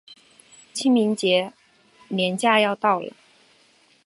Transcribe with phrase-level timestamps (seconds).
[0.73, 1.53] 清明节
[2.09, 3.13] 连假要到了